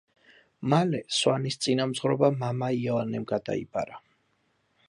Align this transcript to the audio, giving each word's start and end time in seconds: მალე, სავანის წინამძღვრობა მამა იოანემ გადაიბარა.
მალე, 0.73 1.01
სავანის 1.17 1.59
წინამძღვრობა 1.65 2.31
მამა 2.39 2.73
იოანემ 2.81 3.29
გადაიბარა. 3.33 4.05